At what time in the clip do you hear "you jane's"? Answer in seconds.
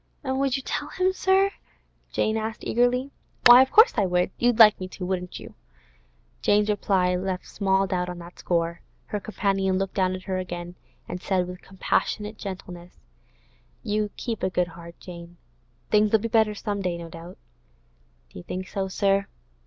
5.39-6.69